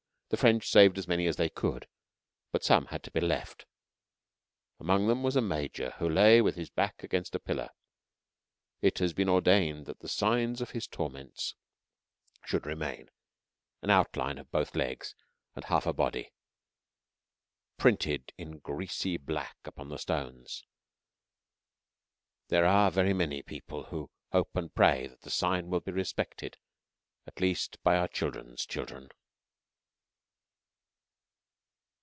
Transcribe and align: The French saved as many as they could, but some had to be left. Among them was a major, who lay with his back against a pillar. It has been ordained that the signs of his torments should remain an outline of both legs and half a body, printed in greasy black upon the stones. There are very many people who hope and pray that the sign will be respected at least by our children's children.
The 0.29 0.37
French 0.37 0.69
saved 0.69 0.97
as 0.97 1.09
many 1.09 1.27
as 1.27 1.35
they 1.35 1.49
could, 1.49 1.89
but 2.53 2.63
some 2.63 2.85
had 2.85 3.03
to 3.03 3.11
be 3.11 3.19
left. 3.19 3.65
Among 4.79 5.07
them 5.07 5.23
was 5.23 5.35
a 5.35 5.41
major, 5.41 5.91
who 5.99 6.07
lay 6.07 6.39
with 6.39 6.55
his 6.55 6.69
back 6.69 7.03
against 7.03 7.35
a 7.35 7.39
pillar. 7.41 7.69
It 8.81 8.99
has 8.99 9.11
been 9.11 9.27
ordained 9.27 9.87
that 9.87 9.99
the 9.99 10.07
signs 10.07 10.61
of 10.61 10.71
his 10.71 10.87
torments 10.87 11.55
should 12.45 12.65
remain 12.65 13.09
an 13.81 13.89
outline 13.89 14.37
of 14.37 14.49
both 14.51 14.73
legs 14.73 15.15
and 15.53 15.65
half 15.65 15.85
a 15.85 15.91
body, 15.91 16.31
printed 17.77 18.31
in 18.37 18.59
greasy 18.59 19.17
black 19.17 19.57
upon 19.65 19.89
the 19.89 19.97
stones. 19.99 20.63
There 22.47 22.63
are 22.63 22.89
very 22.89 23.11
many 23.13 23.41
people 23.43 23.87
who 23.87 24.09
hope 24.31 24.55
and 24.55 24.73
pray 24.73 25.07
that 25.07 25.23
the 25.23 25.29
sign 25.29 25.67
will 25.67 25.81
be 25.81 25.91
respected 25.91 26.55
at 27.27 27.41
least 27.41 27.83
by 27.83 27.97
our 27.97 28.07
children's 28.07 28.65
children. 28.65 29.09